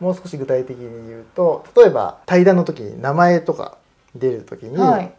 [0.00, 3.76] もう少し具体的に言うと例えば対談の時に名前とか
[4.16, 5.12] 出る時に、はい。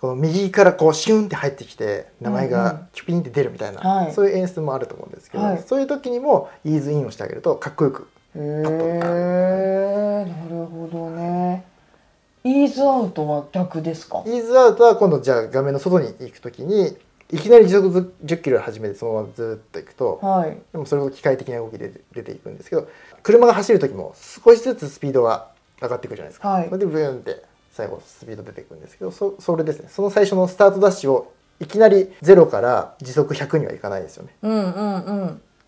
[0.00, 2.64] この右からこうシュンって入ってきて名前うんうん。
[2.64, 4.12] がキュピンって出るみたいな、はい。
[4.12, 5.62] そういう演出もあると思うんですけど、はい。
[5.64, 11.64] そういう時にもイーズインをしてあげるとかっこよくへえなるほどね。
[12.42, 14.24] イーズアウトは逆ですか？
[14.26, 16.96] イーズアウトは今度じゃあ画面の外に行く時に
[17.32, 20.56] いきなり時速ず10キロで始めてそのままずっと行くとはい。
[20.72, 22.88] でもそれも機械的な動きで出ていくんですけど
[23.22, 25.48] 車が走る時も少しずつスピードが
[25.80, 26.66] 上がっていくじゃないですか、はい。
[26.66, 27.42] それでブーンって
[27.72, 29.88] 最後スピード出ていくんですけどそそれですね。
[29.90, 34.34] その最初のスタートダッシュをいきなり0から時速100にはいかないですよね。
[34.42, 34.94] うんうん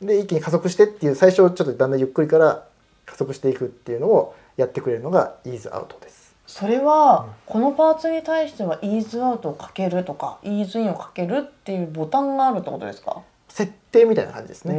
[0.00, 0.06] うん。
[0.06, 2.66] で一気に加速してっていう最初ちょっとだんだんゆっくりから
[3.06, 13.22] 加速していくっていうのをやってくれるのがイーズアウトですそれはこのパーツに対してはイーズアウトをかけるとかイーズインをかけるっていうボタンがあるってことですか？
[13.48, 14.74] 設定みたいな感じですね、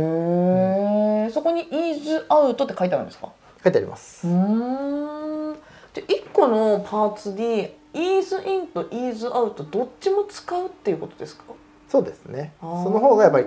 [1.34, 3.30] そこにイーズアウトって書いてあるんですか？
[3.64, 5.54] 書いてあります、うーん。
[5.94, 11.46] で1個のパーツにイーズインとイーズアウトどっちも使うっていうことですか？
[11.90, 12.54] そうですね。
[12.60, 13.46] その方がやっぱり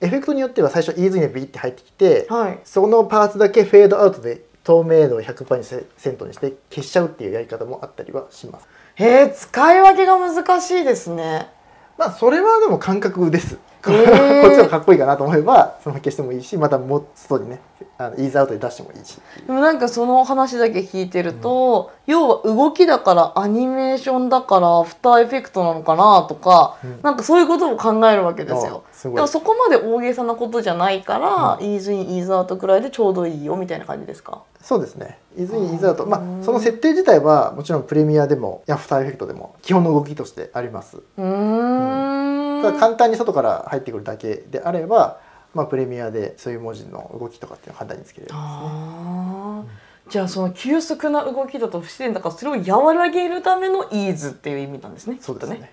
[0.00, 2.58] エフェクトによっては最初イーズインでビーって入ってきて、はい。
[2.64, 8.68] そのパーツだけフェードアウトで透明度を100%にセセントにして消しちゃうっていうやり方もあったりはします。
[8.96, 11.48] へえ使い分けが難しいですね。
[11.96, 13.56] まあそれはでも感覚です、
[14.42, 17.60] こっちがかっこいいかなと思えばそのまま消してもいいしまたもう外にね
[17.96, 19.18] あのイーズアウトで出してもいいし。
[19.46, 27.00] でもなんかその話だけ聞いてると、要は動きだからアニメーションだからアフターエフェクトなのかなとか、うん。
[27.02, 28.82] なんかそういうことも考えるわけですよ。
[29.02, 34.42] でもそこまで大げさなことじゃないから、イーズインイーズアウトくらいでちょうどいいよみたいな感じですか？
[34.62, 35.18] そうですね。
[35.36, 36.06] イーズインイーズアウト。
[36.06, 40.98] まうんあその設定自体はもちろんプレミアでもアフターエフェクトでも基本の動きとしてあります。
[40.98, 42.17] うーん
[42.62, 45.20] 簡単に外から入ってくるだけであれば、
[45.54, 48.42] まあ、プレミアでそういう文字の動きとかっていうのを簡単につけれるんですね。
[48.42, 55.18] あーじゃあその急速な動きだと不自然だからそれを和らげるためのイーズっていう意味なんですね。
[55.20, 55.70] そうですね。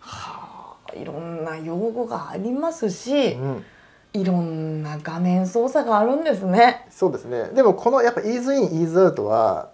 [0.00, 3.64] はあいろんな用語がありますし、うん、
[4.14, 6.86] いろんな画面操作があるんですね。
[6.90, 7.50] そうですね。
[7.54, 9.70] でもこのやっぱイーズインイーズアウトは、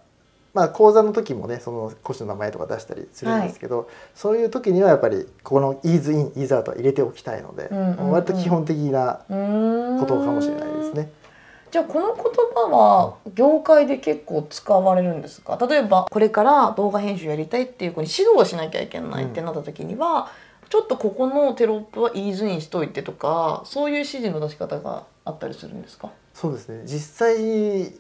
[0.54, 8.10] まあ講座の時もねその講師の名前とか出したりするんですけど、そういう時にはやっぱりここのイーズインイーズアウトは入れておきたいので、うんうんうん。
[8.12, 11.10] 割と基本的なことかもしれないですね。
[11.70, 15.59] じゃあこの言葉は業界で結構使われるんですか？
[15.69, 20.31] 例えばこれから動画編集やりたいっていう子に指導をしなきゃいけないってなった時には、
[20.69, 26.10] ちょっとここのテロップはイーズインしといてとかそういう指示の出し方があったりするんですか？
[26.32, 26.82] そうですね。
[26.86, 27.92] 実際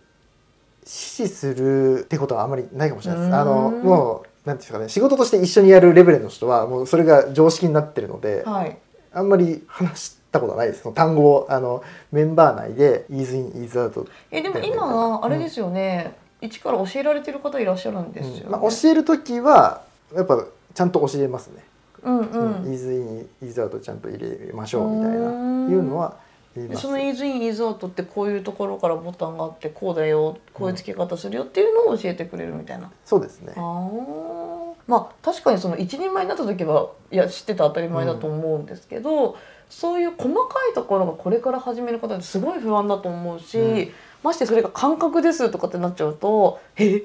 [0.84, 3.34] 指示するってことはあまりないかもしれないです。
[3.34, 8.76] あのもうなんていうんですかね仕事として一緒にやるレベルの人はもうそれが常識になってるので、はい。
[9.12, 10.82] あんまり話したことはないです。
[10.82, 18.50] その単語をあのメンバー内でイーズインイーズアウトえでも今はあれですよね、一から教えられてる方いらっしゃるんですよね、うん。
[18.50, 19.82] まあ、教える時は
[20.14, 21.64] やっぱちゃんと教えますね、
[22.02, 22.70] うんううん。
[22.70, 25.16] ん、イーズインイーズアウトちゃんと入れましょうみたいな。
[25.16, 25.20] い
[25.74, 26.16] うのは
[26.76, 32.90] そのイーズインイーズアウトってこういうところからボタンがあってこうだよこういう付け方するよっていうのを教えてくれるみたいな。
[33.04, 33.54] そうですね。
[33.56, 34.74] あー。
[34.86, 39.36] まあ確かにその一人前になった時はいや知ってた当たり前だと思うんですけど、
[39.68, 43.90] そういう細かいところがこれから始める方ってすごい不安だと思うし、うん。
[44.22, 47.02] ましてそれが感覚ですとかってなっちゃうとえ？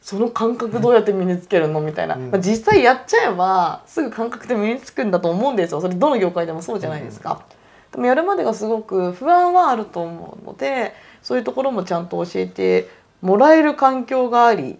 [0.00, 2.30] その感覚どうやって身につけるのみたいな、うん。
[2.30, 5.80] まあ、実際やっちゃえばすぐ感覚で身につくんだと思うんですよ。
[5.82, 7.44] それどの業界でもそうじゃないですか。
[7.92, 12.88] でもやるまでがすごく不安はあると思うのでそういうところもちゃんと教えて
[13.20, 14.78] もらえる環境があり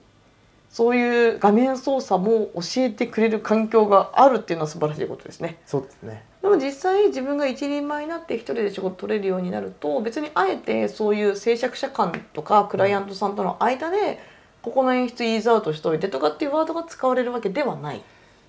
[0.70, 5.58] そういう画面操作も教えてくれる環境があるっていうのは素晴らしいことですね。
[5.66, 14.20] そうですねでも実際自分が一人前になって一人で仕事取れるようになると別にあえてそういう制作者間とかクライアントさんとの間で
[14.62, 18.02] ここの演出イーズアウトしといてとかっていうワードが使われるわけではない。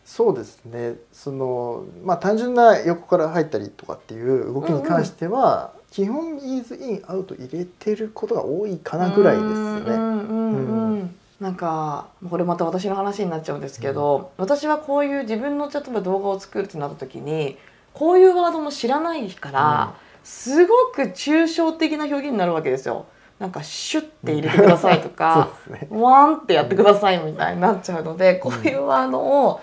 [0.06, 0.96] そうですね。
[1.12, 9.52] そのまあ単純な横から入ったりとかっていう動きに関しては、基本イーズインアウト入れてることが多いかなぐらいですね。
[9.52, 17.58] うんうんうんうんなんかこれまた私の話になっちゃうんですけど、私はこういう自分の例えば動画を作るってなった時に
[17.94, 23.08] こういうワードも知らないから、すごく抽象的な表現になるわけですよ。
[23.40, 26.00] なんかシュッて入れてくださいとか、 そうですね。
[26.00, 29.62] ワンってやってくださいみたいになっちゃうので、こういうワードを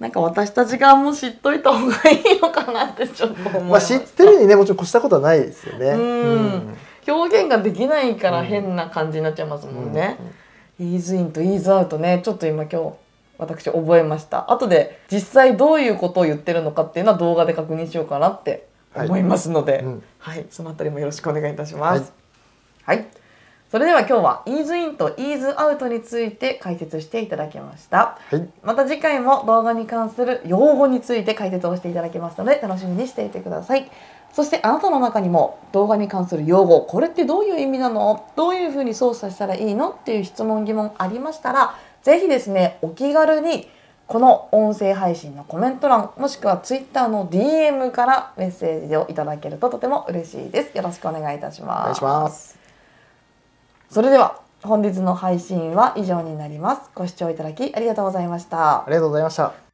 [0.00, 3.98] なんか私たち側も知っといた方がいいのかなってちょっと思いまあます。
[3.98, 5.86] 知ってるにねもちろん越したことはないですよね。
[5.90, 6.76] うん。
[7.08, 10.16] 表現ができないから変な感じになっちゃいますもんね。
[10.78, 12.20] イーズインとイーズアウトね。
[12.24, 12.92] ちょっと今今日
[13.38, 14.52] 私覚えました。
[14.52, 20.02] 後で実際どういうことを言ってるのかっていうのは動画で確認しようかなって思いますので、うん。
[20.18, 22.12] はい、そのあたりもよろしくお願いいたします。
[22.84, 23.06] はい、
[23.70, 28.18] それでは今日はイーズインとイーズアウトについて解説していただきました。
[28.30, 28.48] はい。
[28.62, 33.90] また次回も動画に関する用語について解説をしていただきますので楽しみにしていてください。
[34.32, 38.30] そしてあなたの中にも動画に関する用語これってどういう意味なの？
[38.36, 39.90] どういうふうに操作したらいいの？
[39.90, 43.68] っていう質問疑問ありましたらぜひですねお気軽に
[44.06, 50.74] この音声配信のコメント欄もしくは Twitter の DM からメッセージをいただけるととても嬉しいです。
[50.74, 51.80] よろしくお願いいたします。
[51.80, 52.57] お願いします
[53.90, 56.90] それでは本日の配信は以上になります。
[56.94, 58.84] ご視聴いただきありがとうございました。
[58.84, 59.67] ありがとうございました。